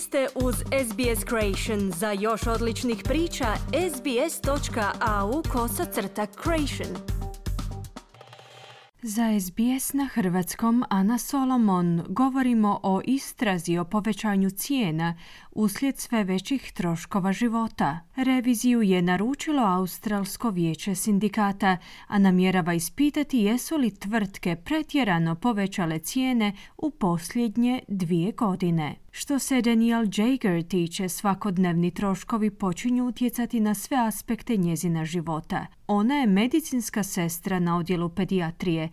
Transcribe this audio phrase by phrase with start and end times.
[0.00, 1.92] Ste uz SBS Creation.
[1.92, 3.46] Za još odličnih priča,
[3.94, 7.18] sbs.au kosacrta creation.
[9.02, 15.14] Za SBS na hrvatskom Ana Solomon govorimo o istrazi o povećanju cijena
[15.50, 18.00] uslijed sve većih troškova života.
[18.16, 26.52] Reviziju je naručilo Australsko vijeće sindikata, a namjerava ispitati jesu li tvrtke pretjerano povećale cijene
[26.76, 28.96] u posljednje dvije godine.
[29.20, 35.66] Što se Daniel Jager tiče, svakodnevni troškovi počinju utjecati na sve aspekte njezina života.
[35.86, 38.88] Ona je medicinska sestra na odjelu pedijatrije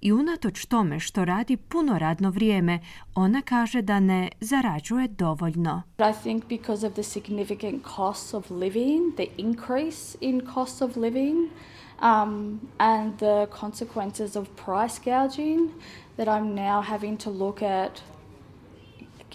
[0.00, 2.80] i unatoč tome što radi puno radno vrijeme,
[3.14, 5.82] ona kaže da ne zarađuje dovoljno.
[5.98, 11.36] I think because of the significant cost of living, the increase in cost of living
[12.02, 15.70] um, and the consequences of price gouging
[16.16, 18.15] that I'm now having to look at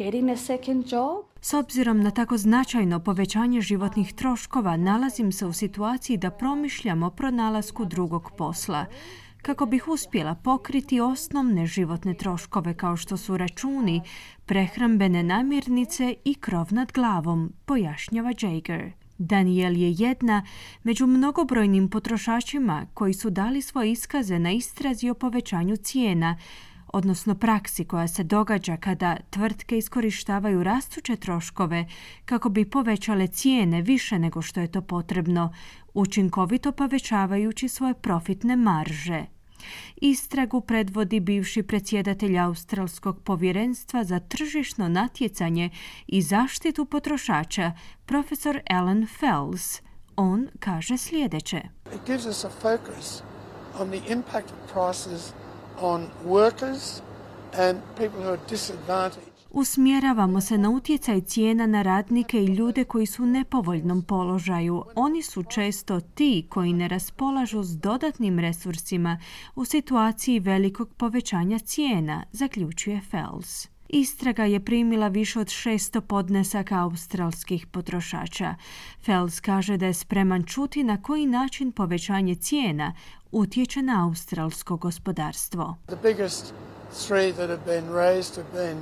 [0.04, 1.26] getting a second job.
[1.42, 7.10] S obzirom na tako značajno povećanje životnih troškova, nalazim se u situaciji da promišljam o
[7.10, 8.86] pronalasku drugog posla
[9.42, 14.02] kako bih uspjela pokriti osnovne životne troškove kao što su računi,
[14.46, 18.92] prehrambene namirnice i krov nad glavom, pojašnjava Jager.
[19.18, 20.46] Daniel je jedna
[20.84, 26.38] među mnogobrojnim potrošačima koji su dali svoje iskaze na istrazi o povećanju cijena,
[26.94, 31.86] odnosno praksi koja se događa kada tvrtke iskorištavaju rastuće troškove
[32.26, 35.54] kako bi povećale cijene više nego što je to potrebno,
[35.94, 39.26] učinkovito povećavajući svoje profitne marže.
[39.96, 45.70] Istragu predvodi bivši predsjedatelj Australskog povjerenstva za tržišno natjecanje
[46.08, 47.72] i zaštitu potrošača,
[48.06, 49.82] profesor Alan Fells.
[50.16, 51.62] On kaže sljedeće.
[51.96, 53.22] It gives a focus
[53.80, 55.34] on the impact of prices
[55.82, 57.02] on workers
[57.58, 59.32] and people who are disadvantaged.
[59.54, 64.84] Usmjeravamo se na utjecaj cijena na radnike i ljude koji su u nepovoljnom položaju.
[64.96, 69.20] Oni su često ti koji ne raspolažu s dodatnim resursima
[69.56, 73.71] u situaciji velikog povećanja cijena, zaključuje Fells.
[73.94, 78.56] Istraga je primila više od 600 podnesaka australskih potrošača.
[79.06, 82.94] Fells kaže da je spreman čuti na koji način povećanje cijena
[83.32, 85.76] utječe na australsko gospodarstvo.
[85.86, 86.54] The biggest
[87.08, 88.78] three that have been raised have been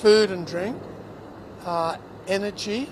[0.00, 0.76] food and drink,
[1.66, 1.94] uh,
[2.28, 2.86] energy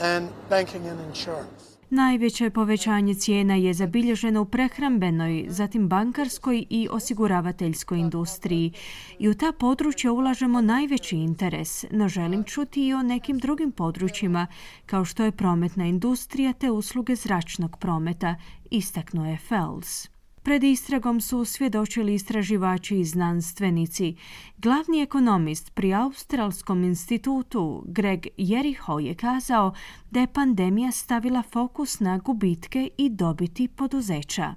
[0.00, 1.73] and banking and insurance.
[1.90, 8.72] Najveće povećanje cijena je zabilježeno u prehrambenoj, zatim bankarskoj i osiguravateljskoj industriji
[9.18, 14.46] i u ta područja ulažemo najveći interes, no želim čuti i o nekim drugim područjima
[14.86, 18.36] kao što je prometna industrija te usluge zračnog prometa,
[18.70, 20.13] istaknuo je Fells.
[20.44, 24.16] Pred istragom su svjedočili istraživači i znanstvenici.
[24.58, 29.74] Glavni ekonomist pri Australskom institutu Greg Jeriho je kazao
[30.10, 34.54] da je pandemija stavila fokus na gubitke i dobiti poduzeća.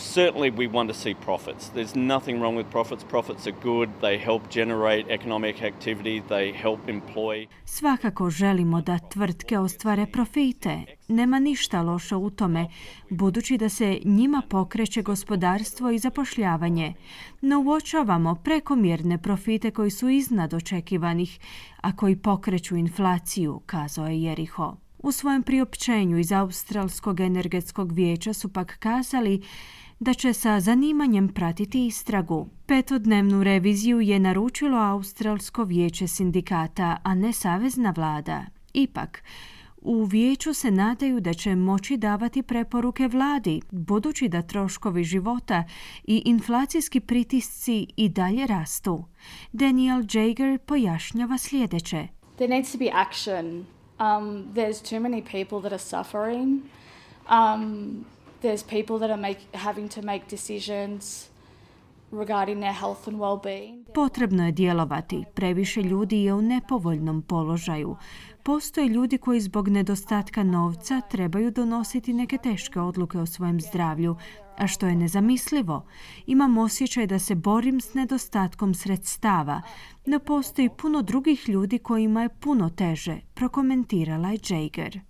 [0.00, 1.68] Certainly we want to see profits.
[1.68, 3.04] There's nothing wrong with profits.
[3.04, 3.88] Profits are good.
[4.00, 6.22] They help generate economic activity.
[6.28, 7.46] They help employ.
[7.64, 10.84] Svakako želimo da tvrtke ostvare profite.
[11.08, 12.68] Nema ništa loše u tome,
[13.10, 16.94] budući da se njima pokreće gospodarstvo i zapošljavanje.
[17.40, 21.38] No uočavamo prekomjerne profite koji su iznad očekivanih,
[21.80, 24.76] a koji pokreću inflaciju, kazao je Jeriho.
[25.02, 29.42] U svojem priopćenju iz Australskog energetskog vijeća su pak kazali
[30.00, 32.48] da će sa zanimanjem pratiti istragu.
[32.66, 38.44] Petodnevnu reviziju je naručilo Australsko vijeće sindikata, a ne savezna vlada.
[38.72, 39.22] Ipak,
[39.76, 45.64] u vijeću se nadaju da će moći davati preporuke vladi, budući da troškovi života
[46.04, 49.04] i inflacijski pritisci i dalje rastu.
[49.52, 52.08] Daniel Jager pojašnjava sljedeće.
[52.36, 53.66] There needs to be action.
[53.98, 56.62] Um, there's too many people that are suffering.
[57.30, 58.04] Um,
[58.40, 61.30] there's people that are make, having to make decisions
[62.12, 63.84] regarding their health and well-being.
[63.94, 65.24] Potrebno je djelovati.
[65.34, 67.96] Previše ljudi je u nepovoljnom položaju.
[68.42, 74.16] Postoje ljudi koji zbog nedostatka novca trebaju donositi neke teške odluke o svojem zdravlju,
[74.58, 75.84] a što je nezamislivo.
[76.26, 79.62] Imam osjećaj da se borim s nedostatkom sredstava,
[80.06, 85.09] no postoji puno drugih ljudi kojima je puno teže, prokomentirala je Jager.